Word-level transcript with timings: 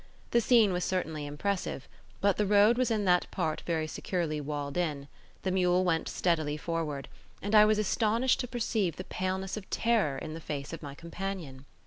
The 0.31 0.41
scene 0.41 0.73
was 0.73 0.83
certainly 0.83 1.27
impressive; 1.27 1.87
but 2.21 2.37
the 2.37 2.45
road 2.47 2.75
was 2.75 2.89
in 2.89 3.05
that 3.05 3.29
part 3.29 3.61
very 3.67 3.85
securely 3.85 4.41
walled 4.41 4.75
in; 4.75 5.07
the 5.43 5.51
mule 5.51 5.85
went 5.85 6.09
steadily 6.09 6.57
forward; 6.57 7.07
and 7.39 7.53
I 7.53 7.65
was 7.65 7.77
astonished 7.77 8.39
to 8.39 8.47
perceive 8.47 8.95
the 8.95 9.03
paleness 9.03 9.57
of 9.57 9.69
terror 9.69 10.17
in 10.17 10.33
the 10.33 10.41
face 10.41 10.73
of 10.73 10.81
my 10.81 10.95
companion. 10.95 11.65